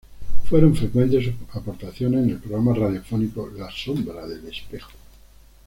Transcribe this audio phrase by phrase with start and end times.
[0.49, 4.89] Fueron frecuentes sus aportaciones en el programa radiofónico "La sombra del espejo".